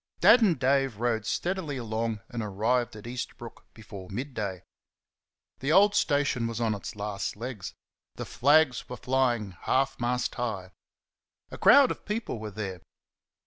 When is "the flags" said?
8.15-8.89